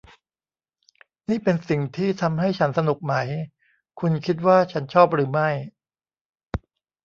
[1.29, 3.13] นี่เป็นสิ่งที่ทำให้ฉันสนุกไหม?
[3.99, 5.49] คุณคิดว่าฉันชอบหรือไม่